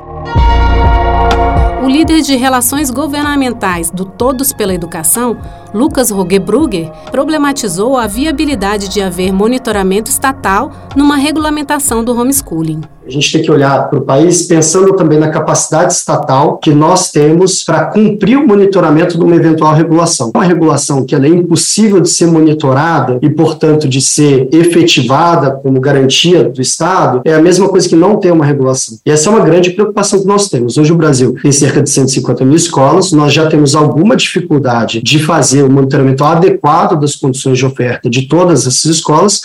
O 1.84 1.86
líder 1.86 2.22
de 2.22 2.34
relações 2.34 2.90
governamentais 2.90 3.90
do 3.90 4.06
Todos 4.06 4.54
pela 4.54 4.72
Educação, 4.72 5.36
Lucas 5.74 6.10
Rogebrugger, 6.10 6.92
problematizou 7.10 7.96
a 7.96 8.06
viabilidade 8.06 8.88
de 8.88 9.02
haver 9.02 9.32
monitoramento 9.32 10.08
estatal 10.08 10.70
numa 10.94 11.16
regulamentação 11.16 12.04
do 12.04 12.16
homeschooling. 12.16 12.80
A 13.06 13.10
gente 13.10 13.32
tem 13.32 13.42
que 13.42 13.50
olhar 13.50 13.90
para 13.90 13.98
o 13.98 14.02
país 14.02 14.42
pensando 14.44 14.94
também 14.94 15.18
na 15.18 15.28
capacidade 15.28 15.92
estatal 15.92 16.56
que 16.56 16.70
nós 16.70 17.10
temos 17.10 17.62
para 17.62 17.86
cumprir 17.86 18.38
o 18.38 18.46
monitoramento 18.46 19.18
de 19.18 19.24
uma 19.24 19.36
eventual 19.36 19.74
regulação. 19.74 20.32
Uma 20.34 20.44
regulação 20.44 21.04
que 21.04 21.14
é 21.14 21.28
impossível 21.28 22.00
de 22.00 22.08
ser 22.08 22.26
monitorada 22.26 23.18
e, 23.20 23.28
portanto, 23.28 23.86
de 23.86 24.00
ser 24.00 24.48
efetivada 24.52 25.50
como 25.50 25.80
garantia 25.80 26.44
do 26.44 26.62
Estado 26.62 27.20
é 27.26 27.34
a 27.34 27.42
mesma 27.42 27.68
coisa 27.68 27.86
que 27.86 27.96
não 27.96 28.16
ter 28.16 28.32
uma 28.32 28.44
regulação. 28.44 28.96
E 29.04 29.10
essa 29.10 29.28
é 29.28 29.32
uma 29.32 29.44
grande 29.44 29.72
preocupação 29.72 30.20
que 30.20 30.26
nós 30.26 30.48
temos. 30.48 30.78
Hoje 30.78 30.92
o 30.92 30.96
Brasil 30.96 31.34
tem 31.42 31.52
cerca 31.52 31.82
de 31.82 31.90
150 31.90 32.42
mil 32.44 32.56
escolas, 32.56 33.12
nós 33.12 33.34
já 33.34 33.46
temos 33.48 33.74
alguma 33.74 34.16
dificuldade 34.16 35.02
de 35.02 35.18
fazer 35.18 35.63
o 35.66 35.70
monitoramento 35.70 36.24
adequado 36.24 36.98
das 37.00 37.16
condições 37.16 37.58
de 37.58 37.66
oferta 37.66 38.08
de 38.08 38.28
todas 38.28 38.66
essas 38.66 38.84
escolas. 38.84 39.42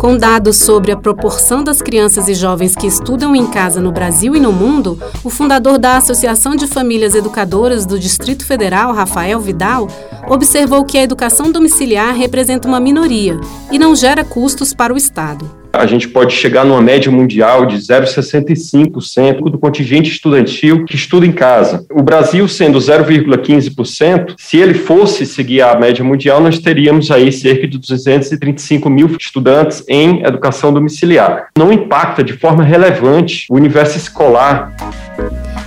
Com 0.00 0.16
dados 0.16 0.56
sobre 0.56 0.92
a 0.92 0.96
proporção 0.96 1.64
das 1.64 1.82
crianças 1.82 2.28
e 2.28 2.34
jovens 2.34 2.76
que 2.76 2.86
estudam 2.86 3.34
em 3.34 3.46
casa 3.46 3.80
no 3.80 3.90
Brasil 3.90 4.36
e 4.36 4.40
no 4.40 4.52
mundo, 4.52 4.98
o 5.24 5.28
fundador 5.28 5.76
da 5.76 5.96
Associação 5.96 6.54
de 6.54 6.68
Famílias 6.68 7.16
Educadoras 7.16 7.84
do 7.84 7.98
Distrito 7.98 8.44
Federal, 8.44 8.94
Rafael 8.94 9.40
Vidal, 9.40 9.88
observou 10.28 10.84
que 10.84 10.96
a 10.98 11.02
educação 11.02 11.50
domiciliar 11.50 12.14
representa 12.14 12.68
uma 12.68 12.78
minoria 12.78 13.38
e 13.72 13.78
não 13.78 13.96
gera 13.96 14.24
custos 14.24 14.72
para 14.72 14.94
o 14.94 14.96
Estado 14.96 15.57
a 15.78 15.86
gente 15.86 16.08
pode 16.08 16.34
chegar 16.34 16.64
numa 16.64 16.82
média 16.82 17.10
mundial 17.10 17.64
de 17.64 17.76
0,65% 17.76 19.50
do 19.50 19.58
contingente 19.58 20.10
estudantil 20.10 20.84
que 20.84 20.96
estuda 20.96 21.24
em 21.24 21.32
casa. 21.32 21.86
O 21.90 22.02
Brasil 22.02 22.48
sendo 22.48 22.78
0,15%, 22.78 24.34
se 24.36 24.56
ele 24.56 24.74
fosse 24.74 25.24
seguir 25.24 25.62
a 25.62 25.78
média 25.78 26.04
mundial, 26.04 26.40
nós 26.40 26.58
teríamos 26.58 27.10
aí 27.10 27.30
cerca 27.32 27.68
de 27.68 27.78
235 27.78 28.90
mil 28.90 29.16
estudantes 29.18 29.84
em 29.88 30.24
educação 30.24 30.72
domiciliar. 30.72 31.48
Não 31.56 31.72
impacta 31.72 32.24
de 32.24 32.32
forma 32.32 32.64
relevante 32.64 33.46
o 33.48 33.54
universo 33.54 33.96
escolar. 33.96 34.74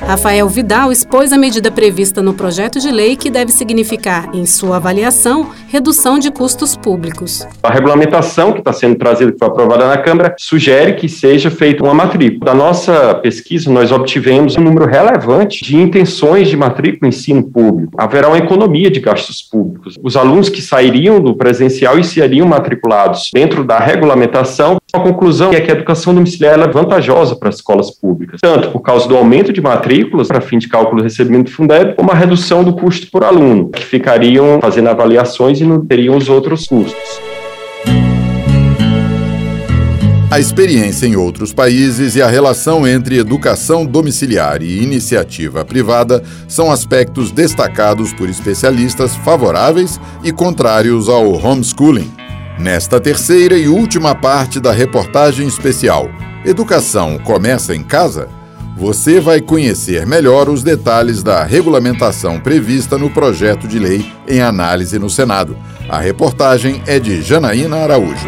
Rafael 0.05 0.49
Vidal 0.49 0.91
expôs 0.91 1.31
a 1.31 1.37
medida 1.37 1.71
prevista 1.71 2.21
no 2.21 2.33
projeto 2.33 2.79
de 2.79 2.91
lei 2.91 3.15
que 3.15 3.29
deve 3.29 3.51
significar, 3.51 4.33
em 4.33 4.45
sua 4.45 4.77
avaliação, 4.77 5.51
redução 5.67 6.17
de 6.17 6.31
custos 6.31 6.75
públicos. 6.75 7.47
A 7.63 7.71
regulamentação 7.71 8.51
que 8.51 8.59
está 8.59 8.73
sendo 8.73 8.95
trazida, 8.95 9.31
que 9.31 9.37
foi 9.37 9.47
aprovada 9.47 9.87
na 9.87 9.97
Câmara, 10.01 10.35
sugere 10.37 10.93
que 10.93 11.07
seja 11.07 11.49
feita 11.49 11.83
uma 11.83 11.93
matrícula. 11.93 12.45
Da 12.45 12.53
nossa 12.53 13.15
pesquisa, 13.15 13.71
nós 13.71 13.91
obtivemos 13.91 14.57
um 14.57 14.61
número 14.61 14.85
relevante 14.85 15.63
de 15.63 15.77
intenções 15.77 16.49
de 16.49 16.57
matrícula 16.57 17.07
em 17.07 17.09
ensino 17.09 17.43
público. 17.43 17.93
Haverá 17.97 18.27
uma 18.27 18.37
economia 18.37 18.89
de 18.89 18.99
gastos 18.99 19.41
públicos. 19.41 19.97
Os 20.01 20.15
alunos 20.15 20.49
que 20.49 20.61
sairiam 20.61 21.19
do 21.19 21.35
presencial 21.35 21.99
e 21.99 22.03
seriam 22.03 22.47
matriculados 22.47 23.29
dentro 23.33 23.63
da 23.63 23.79
regulamentação, 23.79 24.77
a 24.93 24.99
conclusão 24.99 25.51
é 25.53 25.61
que 25.61 25.71
a 25.71 25.75
educação 25.75 26.13
domiciliar 26.13 26.59
é 26.59 26.67
vantajosa 26.67 27.35
para 27.35 27.49
as 27.49 27.55
escolas 27.55 27.91
públicas, 27.91 28.39
tanto 28.41 28.71
por 28.71 28.81
causa 28.81 29.07
do 29.07 29.15
aumento 29.15 29.53
de 29.53 29.61
matrícula 29.61 30.01
matrículas 30.01 30.27
para 30.27 30.41
fim 30.41 30.57
de 30.57 30.67
cálculo 30.67 30.97
do 30.97 31.03
recebimento 31.03 31.45
do 31.45 31.55
Fundeb, 31.55 31.95
uma 31.97 32.13
redução 32.13 32.63
do 32.63 32.73
custo 32.73 33.09
por 33.09 33.23
aluno, 33.23 33.69
que 33.69 33.83
ficariam 33.83 34.59
fazendo 34.61 34.89
avaliações 34.89 35.59
e 35.59 35.63
não 35.63 35.85
teriam 35.85 36.15
os 36.15 36.29
outros 36.29 36.67
custos. 36.67 37.30
A 40.31 40.39
experiência 40.39 41.05
em 41.05 41.17
outros 41.17 41.51
países 41.51 42.15
e 42.15 42.21
a 42.21 42.27
relação 42.27 42.87
entre 42.87 43.17
educação 43.17 43.85
domiciliar 43.85 44.63
e 44.63 44.81
iniciativa 44.81 45.65
privada 45.65 46.23
são 46.47 46.71
aspectos 46.71 47.31
destacados 47.31 48.13
por 48.13 48.29
especialistas 48.29 49.13
favoráveis 49.13 49.99
e 50.23 50.31
contrários 50.31 51.09
ao 51.09 51.33
homeschooling. 51.33 52.09
Nesta 52.57 52.97
terceira 52.97 53.57
e 53.57 53.67
última 53.67 54.15
parte 54.15 54.59
da 54.59 54.71
reportagem 54.71 55.45
especial, 55.45 56.09
Educação 56.45 57.19
começa 57.19 57.75
em 57.75 57.83
casa? 57.83 58.27
você 58.81 59.19
vai 59.19 59.39
conhecer 59.41 60.07
melhor 60.07 60.49
os 60.49 60.63
detalhes 60.63 61.21
da 61.21 61.43
regulamentação 61.43 62.39
prevista 62.39 62.97
no 62.97 63.11
projeto 63.11 63.67
de 63.67 63.77
lei 63.77 64.11
em 64.27 64.41
análise 64.41 64.97
no 64.97 65.07
Senado. 65.07 65.55
A 65.87 65.99
reportagem 65.99 66.81
é 66.87 66.97
de 66.97 67.21
Janaína 67.21 67.77
Araújo. 67.77 68.27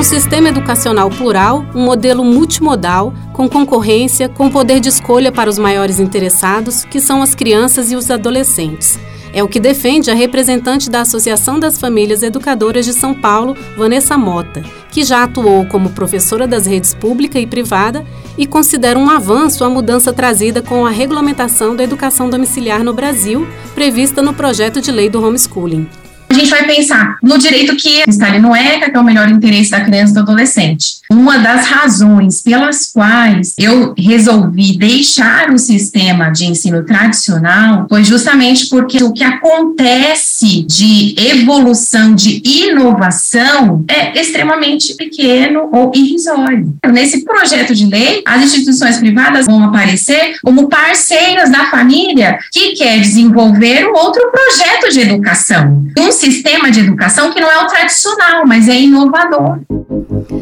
Um 0.00 0.02
sistema 0.02 0.48
educacional 0.48 1.10
plural, 1.10 1.62
um 1.74 1.84
modelo 1.84 2.24
multimodal, 2.24 3.12
com 3.34 3.46
concorrência, 3.46 4.30
com 4.30 4.48
poder 4.48 4.80
de 4.80 4.88
escolha 4.88 5.30
para 5.30 5.50
os 5.50 5.58
maiores 5.58 6.00
interessados, 6.00 6.86
que 6.86 6.98
são 6.98 7.20
as 7.20 7.34
crianças 7.34 7.92
e 7.92 7.96
os 7.96 8.10
adolescentes. 8.10 8.98
É 9.30 9.42
o 9.42 9.46
que 9.46 9.60
defende 9.60 10.10
a 10.10 10.14
representante 10.14 10.88
da 10.88 11.02
Associação 11.02 11.60
das 11.60 11.78
Famílias 11.78 12.22
Educadoras 12.22 12.86
de 12.86 12.94
São 12.94 13.12
Paulo, 13.12 13.54
Vanessa 13.76 14.16
Mota, 14.16 14.64
que 14.90 15.04
já 15.04 15.24
atuou 15.24 15.66
como 15.66 15.90
professora 15.90 16.46
das 16.46 16.64
redes 16.64 16.94
pública 16.94 17.38
e 17.38 17.46
privada 17.46 18.02
e 18.38 18.46
considera 18.46 18.98
um 18.98 19.10
avanço 19.10 19.64
a 19.64 19.68
mudança 19.68 20.14
trazida 20.14 20.62
com 20.62 20.86
a 20.86 20.90
regulamentação 20.90 21.76
da 21.76 21.84
educação 21.84 22.30
domiciliar 22.30 22.82
no 22.82 22.94
Brasil, 22.94 23.46
prevista 23.74 24.22
no 24.22 24.32
projeto 24.32 24.80
de 24.80 24.90
lei 24.90 25.10
do 25.10 25.22
homeschooling 25.22 25.86
a 26.30 26.34
gente 26.34 26.48
vai 26.48 26.64
pensar 26.64 27.18
no 27.20 27.36
direito 27.36 27.74
que 27.74 28.04
está 28.06 28.28
ali 28.28 28.38
no 28.38 28.54
ECA, 28.54 28.88
que 28.88 28.96
é 28.96 29.00
o 29.00 29.04
melhor 29.04 29.28
interesse 29.28 29.70
da 29.72 29.80
criança 29.80 30.12
e 30.12 30.14
do 30.14 30.20
adolescente. 30.20 31.00
Uma 31.10 31.38
das 31.38 31.66
razões 31.66 32.40
pelas 32.40 32.86
quais 32.86 33.54
eu 33.58 33.94
resolvi 33.98 34.78
deixar 34.78 35.50
o 35.50 35.58
sistema 35.58 36.30
de 36.30 36.46
ensino 36.46 36.84
tradicional 36.84 37.86
foi 37.88 38.04
justamente 38.04 38.68
porque 38.68 39.02
o 39.02 39.12
que 39.12 39.24
acontece 39.24 40.62
de 40.62 41.16
evolução, 41.18 42.14
de 42.14 42.40
inovação, 42.44 43.84
é 43.88 44.18
extremamente 44.20 44.94
pequeno 44.94 45.68
ou 45.72 45.90
irrisório. 45.92 46.72
Nesse 46.92 47.24
projeto 47.24 47.74
de 47.74 47.86
lei, 47.86 48.22
as 48.24 48.44
instituições 48.44 48.98
privadas 48.98 49.46
vão 49.46 49.64
aparecer 49.64 50.36
como 50.44 50.68
parceiras 50.68 51.50
da 51.50 51.66
família 51.66 52.38
que 52.52 52.74
quer 52.74 53.00
desenvolver 53.00 53.88
um 53.88 53.94
outro 53.94 54.22
projeto 54.30 54.92
de 54.92 55.00
educação. 55.00 55.84
Um 55.98 56.12
sistema 56.20 56.70
de 56.70 56.80
educação 56.80 57.32
que 57.32 57.40
não 57.40 57.50
é 57.50 57.64
o 57.64 57.66
tradicional, 57.66 58.46
mas 58.46 58.68
é 58.68 58.78
inovador. 58.78 59.60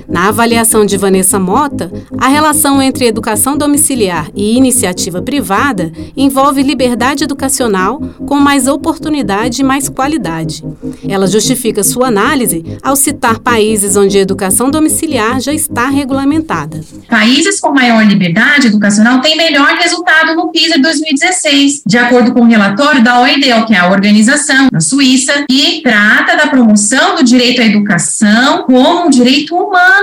Na 0.08 0.28
avaliação 0.28 0.86
de 0.86 0.96
Vanessa 0.96 1.38
Mota, 1.38 1.92
a 2.16 2.28
relação 2.28 2.80
entre 2.80 3.06
educação 3.06 3.58
domiciliar 3.58 4.30
e 4.34 4.56
iniciativa 4.56 5.20
privada 5.20 5.92
envolve 6.16 6.62
liberdade 6.62 7.24
educacional 7.24 8.00
com 8.26 8.36
mais 8.36 8.66
oportunidade 8.66 9.60
e 9.60 9.64
mais 9.64 9.86
qualidade. 9.86 10.64
Ela 11.06 11.26
justifica 11.26 11.84
sua 11.84 12.08
análise 12.08 12.64
ao 12.82 12.96
citar 12.96 13.38
países 13.38 13.96
onde 13.96 14.16
a 14.16 14.22
educação 14.22 14.70
domiciliar 14.70 15.40
já 15.40 15.52
está 15.52 15.88
regulamentada. 15.90 16.80
Países 17.06 17.60
com 17.60 17.70
maior 17.70 18.02
liberdade 18.06 18.68
educacional 18.68 19.20
têm 19.20 19.36
melhor 19.36 19.74
resultado 19.74 20.34
no 20.34 20.50
PISA 20.50 20.78
2016, 20.78 21.82
de 21.84 21.98
acordo 21.98 22.32
com 22.32 22.40
o 22.40 22.46
relatório 22.46 23.04
da 23.04 23.20
OIDE, 23.20 23.48
que 23.66 23.74
é 23.74 23.78
a 23.78 23.90
organização 23.90 24.68
da 24.72 24.80
Suíça, 24.80 25.44
que 25.46 25.82
trata 25.82 26.34
da 26.34 26.46
promoção 26.46 27.16
do 27.16 27.22
direito 27.22 27.60
à 27.60 27.66
educação 27.66 28.62
como 28.62 29.06
um 29.06 29.10
direito 29.10 29.54
humano. 29.54 29.97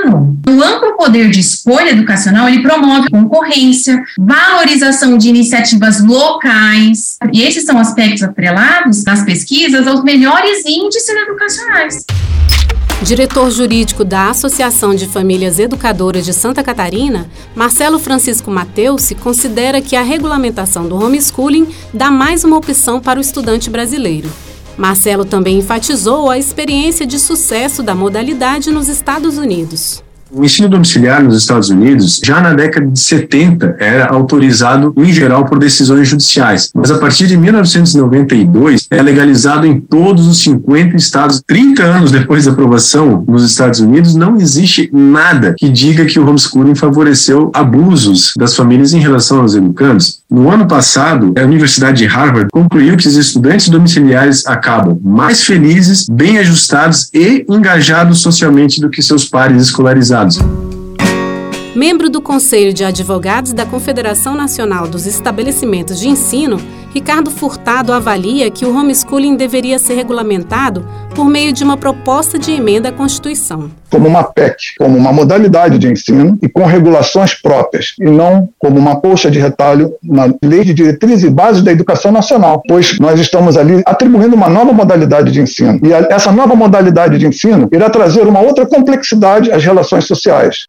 O 0.47 0.63
amplo 0.63 0.95
poder 0.97 1.29
de 1.29 1.39
escolha 1.39 1.91
educacional, 1.91 2.47
ele 2.47 2.61
promove 2.61 3.09
concorrência, 3.09 4.03
valorização 4.17 5.17
de 5.17 5.29
iniciativas 5.29 6.03
locais, 6.03 7.17
e 7.31 7.41
esses 7.41 7.65
são 7.65 7.77
aspectos 7.77 8.23
atrelados 8.23 9.03
nas 9.03 9.23
pesquisas 9.23 9.87
aos 9.87 10.03
melhores 10.03 10.65
índices 10.65 11.15
educacionais. 11.15 12.05
Diretor 13.01 13.51
jurídico 13.51 14.03
da 14.03 14.29
Associação 14.29 14.95
de 14.95 15.05
Famílias 15.05 15.59
Educadoras 15.59 16.25
de 16.25 16.33
Santa 16.33 16.63
Catarina, 16.63 17.29
Marcelo 17.53 17.99
Francisco 17.99 18.49
Mateus 18.49 19.11
considera 19.21 19.81
que 19.81 19.95
a 19.95 20.01
regulamentação 20.01 20.87
do 20.87 20.95
homeschooling 20.95 21.67
dá 21.93 22.09
mais 22.09 22.43
uma 22.43 22.57
opção 22.57 22.99
para 22.99 23.19
o 23.19 23.21
estudante 23.21 23.69
brasileiro. 23.69 24.29
Marcelo 24.77 25.23
também 25.23 25.59
enfatizou 25.59 26.29
a 26.29 26.37
experiência 26.37 27.05
de 27.05 27.17
sucesso 27.17 27.81
da 27.81 27.95
modalidade 27.95 28.71
nos 28.71 28.89
Estados 28.89 29.37
Unidos. 29.37 30.03
O 30.37 30.43
ensino 30.43 30.67
domiciliar 30.67 31.23
nos 31.23 31.37
Estados 31.37 31.69
Unidos, 31.69 32.19
já 32.21 32.41
na 32.41 32.53
década 32.53 32.85
de 32.85 32.99
70, 32.99 33.77
era 33.79 34.07
autorizado 34.07 34.93
em 34.97 35.13
geral 35.13 35.45
por 35.45 35.57
decisões 35.57 36.09
judiciais, 36.09 36.71
mas 36.75 36.91
a 36.91 36.97
partir 36.97 37.25
de 37.25 37.37
1992 37.37 38.85
é 38.91 39.01
legalizado 39.01 39.65
em 39.65 39.79
todos 39.79 40.27
os 40.27 40.39
50 40.39 40.97
estados. 40.97 41.41
30 41.47 41.83
anos 41.83 42.11
depois 42.11 42.43
da 42.43 42.51
aprovação 42.51 43.23
nos 43.25 43.45
Estados 43.45 43.79
Unidos, 43.79 44.13
não 44.13 44.35
existe 44.35 44.89
nada 44.91 45.55
que 45.57 45.69
diga 45.69 46.03
que 46.03 46.19
o 46.19 46.27
homeschooling 46.27 46.75
favoreceu 46.75 47.49
abusos 47.53 48.33
das 48.37 48.57
famílias 48.57 48.93
em 48.93 48.99
relação 48.99 49.39
aos 49.39 49.55
educandos. 49.55 50.19
No 50.29 50.51
ano 50.51 50.67
passado, 50.67 51.33
a 51.37 51.45
Universidade 51.45 51.99
de 51.99 52.07
Harvard 52.07 52.49
concluiu 52.51 52.97
que 52.97 53.07
os 53.07 53.15
estudantes 53.15 53.69
domiciliares 53.69 54.45
acabam 54.45 54.99
mais 55.01 55.45
felizes, 55.45 56.09
bem 56.09 56.39
ajustados 56.39 57.09
e 57.13 57.45
engajados 57.49 58.19
socialmente 58.19 58.81
do 58.81 58.89
que 58.89 59.01
seus 59.01 59.23
pares 59.23 59.61
escolarizados. 59.61 60.24
descanso. 60.25 60.64
Membro 61.75 62.09
do 62.09 62.21
Conselho 62.21 62.73
de 62.73 62.85
Advogados 62.85 63.51
da 63.51 63.65
Confederação 63.65 64.33
Nacional 64.33 64.87
dos 64.87 65.05
Estabelecimentos 65.05 65.99
de 65.99 66.07
Ensino, 66.07 66.57
Ricardo 66.93 67.29
Furtado 67.29 67.91
avalia 67.91 68.49
que 68.49 68.65
o 68.65 68.73
homeschooling 68.73 69.35
deveria 69.35 69.77
ser 69.77 69.95
regulamentado 69.95 70.87
por 71.13 71.25
meio 71.25 71.51
de 71.51 71.65
uma 71.65 71.75
proposta 71.75 72.39
de 72.39 72.53
emenda 72.53 72.87
à 72.87 72.91
Constituição. 72.93 73.69
Como 73.91 74.07
uma 74.07 74.23
PEC, 74.23 74.77
como 74.79 74.97
uma 74.97 75.11
modalidade 75.11 75.77
de 75.77 75.91
ensino 75.91 76.39
e 76.41 76.47
com 76.47 76.63
regulações 76.63 77.33
próprias, 77.33 77.87
e 77.99 78.05
não 78.05 78.47
como 78.57 78.79
uma 78.79 78.95
colcha 78.95 79.29
de 79.29 79.37
retalho 79.37 79.93
na 80.01 80.33
Lei 80.41 80.63
de 80.63 80.73
Diretrizes 80.73 81.25
e 81.25 81.29
Bases 81.29 81.61
da 81.61 81.73
Educação 81.73 82.09
Nacional, 82.09 82.63
pois 82.65 82.97
nós 82.99 83.19
estamos 83.19 83.57
ali 83.57 83.83
atribuindo 83.85 84.33
uma 84.33 84.47
nova 84.47 84.71
modalidade 84.71 85.29
de 85.29 85.41
ensino. 85.41 85.77
E 85.83 85.91
essa 85.91 86.31
nova 86.31 86.55
modalidade 86.55 87.17
de 87.17 87.27
ensino 87.27 87.67
irá 87.73 87.89
trazer 87.89 88.25
uma 88.25 88.39
outra 88.39 88.65
complexidade 88.65 89.51
às 89.51 89.65
relações 89.65 90.05
sociais. 90.05 90.63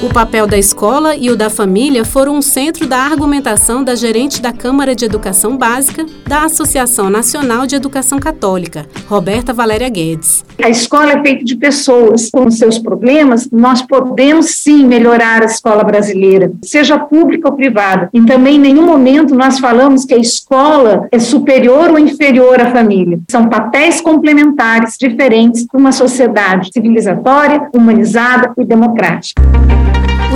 O 0.00 0.08
papel 0.08 0.46
da 0.46 0.56
escola 0.56 1.16
e 1.16 1.28
o 1.28 1.34
da 1.34 1.50
família 1.50 2.04
foram 2.04 2.36
um 2.36 2.42
centro 2.42 2.86
da 2.86 2.98
argumentação 2.98 3.82
da 3.82 3.96
gerente 3.96 4.40
da 4.40 4.52
Câmara 4.52 4.94
de 4.94 5.04
Educação 5.04 5.56
Básica 5.56 6.06
da 6.24 6.44
Associação 6.44 7.10
Nacional 7.10 7.66
de 7.66 7.74
Educação 7.74 8.20
Católica, 8.20 8.86
Roberta 9.08 9.52
Valéria 9.52 9.88
Guedes. 9.88 10.44
A 10.62 10.68
escola 10.68 11.14
é 11.14 11.22
feita 11.22 11.44
de 11.44 11.56
pessoas 11.56 12.30
com 12.30 12.48
seus 12.48 12.78
problemas, 12.78 13.50
nós 13.50 13.82
podemos 13.82 14.50
sim 14.50 14.86
melhorar 14.86 15.42
a 15.42 15.46
escola 15.46 15.82
brasileira, 15.82 16.52
seja 16.62 16.96
pública 16.96 17.48
ou 17.48 17.56
privada. 17.56 18.08
E 18.12 18.20
também 18.22 18.54
em 18.54 18.60
nenhum 18.60 18.86
momento 18.86 19.34
nós 19.34 19.58
falamos 19.58 20.04
que 20.04 20.14
a 20.14 20.18
escola 20.18 21.08
é 21.10 21.18
superior 21.18 21.90
ou 21.90 21.98
inferior 21.98 22.60
à 22.60 22.70
família. 22.70 23.18
São 23.28 23.48
papéis 23.48 24.00
complementares 24.00 24.96
diferentes 24.96 25.66
para 25.66 25.80
uma 25.80 25.90
sociedade 25.90 26.70
civilizatória, 26.72 27.68
humanizada 27.74 28.52
e 28.56 28.64
democrática. 28.64 29.42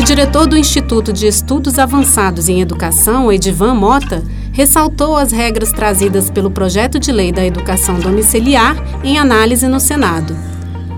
O 0.03 0.05
diretor 0.05 0.49
do 0.49 0.57
Instituto 0.57 1.13
de 1.13 1.29
Estudos 1.29 1.79
Avançados 1.79 2.49
em 2.49 2.61
Educação, 2.61 3.31
Edivan 3.33 3.73
Mota, 3.73 4.21
ressaltou 4.53 5.17
as 5.17 5.31
regras 5.31 5.71
trazidas 5.71 6.29
pelo 6.29 6.51
projeto 6.51 6.99
de 6.99 7.13
lei 7.13 7.31
da 7.31 7.47
educação 7.47 8.01
domiciliar 8.01 8.75
em 9.05 9.17
análise 9.17 9.69
no 9.69 9.79
Senado. 9.79 10.37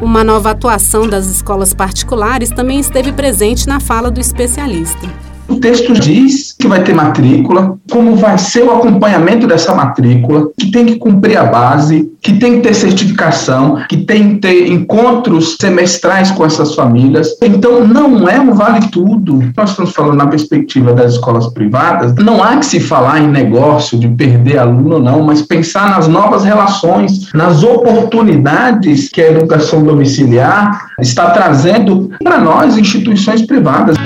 Uma 0.01 0.25
nova 0.25 0.53
atuação 0.53 1.07
das 1.07 1.27
escolas 1.27 1.75
particulares 1.75 2.49
também 2.49 2.81
esteve 2.81 3.13
presente 3.13 3.69
na 3.69 3.79
fala 3.79 4.11
do 4.11 4.23
especialista. 4.23 5.07
O 5.47 5.57
texto 5.57 5.93
diz 5.93 6.55
que 6.59 6.67
vai 6.67 6.83
ter 6.83 6.95
matrícula, 6.95 7.77
como 7.91 8.17
vai 8.17 8.39
ser 8.39 8.65
o 8.65 8.73
acompanhamento 8.73 9.47
dessa 9.47 9.75
matrícula, 9.75 10.49
que 10.59 10.71
tem 10.71 10.87
que 10.87 10.97
cumprir 10.97 11.37
a 11.37 11.45
base, 11.45 12.11
que 12.23 12.33
tem 12.35 12.55
que 12.55 12.61
ter 12.69 12.75
certificação, 12.75 13.85
que 13.89 13.99
tem 13.99 14.31
que 14.31 14.41
ter 14.41 14.67
encontros 14.69 15.57
semestrais 15.61 16.31
com 16.31 16.47
essas 16.47 16.75
famílias. 16.75 17.37
Então, 17.43 17.87
não 17.87 18.27
é 18.27 18.41
um 18.41 18.55
vale 18.55 18.89
tudo. 18.89 19.53
Nós 19.55 19.71
estamos 19.71 19.93
falando 19.93 20.17
na 20.17 20.27
perspectiva 20.27 20.95
das 20.95 21.13
escolas 21.13 21.47
privadas, 21.49 22.15
não 22.15 22.43
há 22.43 22.57
que 22.57 22.65
se 22.65 22.81
falar 22.81 23.21
em 23.21 23.29
negócio 23.29 23.99
de 23.99 24.09
perder 24.09 24.59
aluno, 24.59 24.99
não, 24.99 25.23
mas 25.23 25.43
pensar 25.43 25.91
nas 25.91 26.09
novas 26.09 26.45
relações, 26.45 27.31
nas 27.35 27.63
oportunidades 27.63 29.11
que 29.11 29.21
a 29.21 29.31
educação 29.31 29.83
domiciliar 29.83 30.87
está 30.99 31.31
trazendo 31.31 32.11
para 32.23 32.39
nós, 32.39 32.79
instituições 32.79 33.43
privadas. 33.43 33.97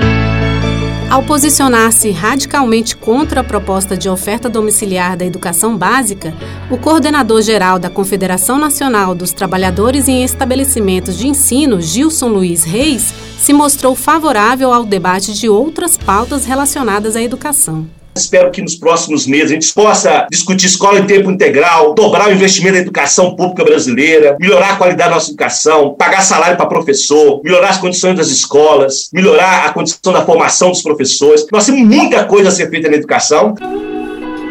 Ao 1.10 1.22
posicionar-se 1.22 2.10
radicalmente 2.10 2.94
contra 2.94 3.40
a 3.40 3.44
proposta 3.44 3.96
de 3.96 4.10
oferta 4.10 4.46
domiciliar 4.46 5.16
da 5.16 5.24
educação 5.24 5.74
básica, 5.74 6.34
o 6.70 6.76
coordenador 6.76 7.40
geral 7.40 7.78
da 7.78 7.88
Confederação 7.88 8.58
Nacional 8.58 9.14
dos 9.14 9.32
Trabalhadores 9.32 10.06
em 10.06 10.22
Estabelecimentos 10.22 11.16
de 11.16 11.26
Ensino, 11.26 11.80
Gilson 11.80 12.28
Luiz 12.28 12.62
Reis, 12.62 13.14
se 13.38 13.54
mostrou 13.54 13.94
favorável 13.94 14.70
ao 14.70 14.84
debate 14.84 15.32
de 15.32 15.48
outras 15.48 15.96
pautas 15.96 16.44
relacionadas 16.44 17.16
à 17.16 17.22
educação. 17.22 17.97
Espero 18.18 18.50
que 18.50 18.60
nos 18.60 18.74
próximos 18.74 19.26
meses 19.26 19.52
a 19.52 19.54
gente 19.54 19.72
possa 19.72 20.26
discutir 20.30 20.66
escola 20.66 20.98
em 20.98 21.06
tempo 21.06 21.30
integral, 21.30 21.94
dobrar 21.94 22.28
o 22.28 22.32
investimento 22.32 22.74
na 22.74 22.80
educação 22.80 23.36
pública 23.36 23.64
brasileira, 23.64 24.36
melhorar 24.40 24.72
a 24.72 24.76
qualidade 24.76 25.08
da 25.08 25.14
nossa 25.14 25.30
educação, 25.30 25.94
pagar 25.94 26.22
salário 26.22 26.56
para 26.56 26.66
professor, 26.66 27.40
melhorar 27.44 27.70
as 27.70 27.78
condições 27.78 28.16
das 28.16 28.28
escolas, 28.28 29.08
melhorar 29.12 29.66
a 29.66 29.72
condição 29.72 30.12
da 30.12 30.24
formação 30.24 30.70
dos 30.70 30.82
professores. 30.82 31.46
Nós 31.52 31.64
temos 31.64 31.82
muita 31.82 32.24
coisa 32.24 32.48
a 32.48 32.52
ser 32.52 32.68
feita 32.68 32.88
na 32.88 32.96
educação. 32.96 33.54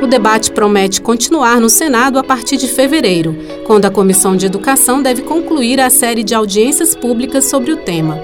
O 0.02 0.08
debate 0.08 0.52
promete 0.52 1.02
continuar 1.02 1.60
no 1.60 1.70
Senado 1.70 2.20
a 2.20 2.24
partir 2.24 2.56
de 2.56 2.68
fevereiro, 2.68 3.36
quando 3.66 3.86
a 3.86 3.92
Comissão 3.92 4.38
de 4.38 4.46
Educação 4.46 5.02
deve 5.02 5.24
concluir 5.24 5.82
a 5.82 5.90
série 5.90 6.24
de 6.24 6.34
audiências 6.34 6.96
públicas 6.96 7.46
sobre 7.46 7.72
o 7.72 7.78
tema. 7.78 8.22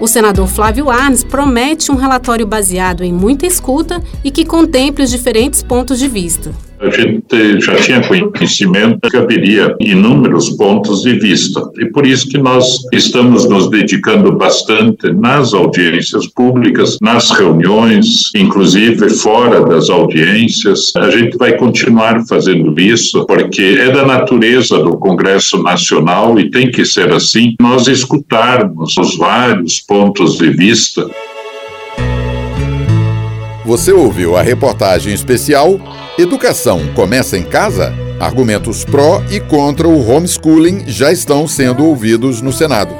O 0.00 0.08
senador 0.08 0.48
Flávio 0.48 0.90
Arnes 0.90 1.22
promete 1.22 1.92
um 1.92 1.94
relatório 1.94 2.46
baseado 2.46 3.04
em 3.04 3.12
muita 3.12 3.46
escuta 3.46 4.02
e 4.24 4.30
que 4.30 4.44
contemple 4.44 5.04
os 5.04 5.10
diferentes 5.10 5.62
pontos 5.62 5.98
de 5.98 6.08
vista. 6.08 6.52
A 6.84 6.90
gente 6.90 7.60
já 7.60 7.74
tinha 7.76 8.06
conhecimento 8.06 9.08
que 9.08 9.16
haveria 9.16 9.74
inúmeros 9.80 10.50
pontos 10.50 11.00
de 11.02 11.18
vista, 11.18 11.62
e 11.78 11.86
por 11.86 12.06
isso 12.06 12.28
que 12.28 12.36
nós 12.36 12.76
estamos 12.92 13.48
nos 13.48 13.70
dedicando 13.70 14.30
bastante 14.32 15.10
nas 15.10 15.54
audiências 15.54 16.26
públicas, 16.26 16.98
nas 17.00 17.30
reuniões, 17.30 18.30
inclusive 18.36 19.08
fora 19.14 19.64
das 19.64 19.88
audiências. 19.88 20.92
A 20.96 21.08
gente 21.08 21.38
vai 21.38 21.56
continuar 21.56 22.22
fazendo 22.26 22.78
isso, 22.78 23.24
porque 23.24 23.78
é 23.80 23.90
da 23.90 24.04
natureza 24.04 24.78
do 24.78 24.98
Congresso 24.98 25.62
Nacional 25.62 26.38
e 26.38 26.50
tem 26.50 26.70
que 26.70 26.84
ser 26.84 27.10
assim, 27.10 27.54
nós 27.60 27.88
escutarmos 27.88 28.94
os 28.98 29.16
vários 29.16 29.80
pontos 29.80 30.36
de 30.36 30.50
vista. 30.50 31.08
Você 33.64 33.92
ouviu 33.92 34.36
a 34.36 34.42
reportagem 34.42 35.14
especial 35.14 35.80
Educação 36.18 36.92
começa 36.94 37.36
em 37.38 37.42
casa? 37.42 37.94
Argumentos 38.20 38.84
pró 38.84 39.22
e 39.30 39.40
contra 39.40 39.88
o 39.88 40.08
homeschooling 40.08 40.84
já 40.86 41.10
estão 41.10 41.48
sendo 41.48 41.84
ouvidos 41.84 42.42
no 42.42 42.52
Senado. 42.52 42.94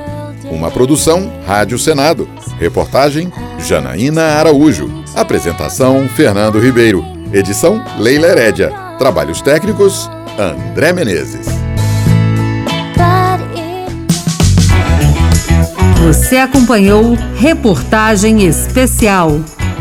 Uma 0.50 0.70
produção 0.70 1.30
Rádio 1.46 1.78
Senado. 1.78 2.28
Reportagem 2.58 3.30
Janaína 3.58 4.22
Araújo. 4.22 4.90
Apresentação 5.14 6.08
Fernando 6.08 6.58
Ribeiro. 6.58 7.04
Edição 7.32 7.84
Leila 7.98 8.26
Herédia. 8.28 8.72
Trabalhos 8.98 9.42
técnicos 9.42 10.08
André 10.38 10.92
Menezes. 10.92 11.46
Você 16.06 16.36
acompanhou 16.36 17.14
Reportagem 17.34 18.46
Especial, 18.46 19.40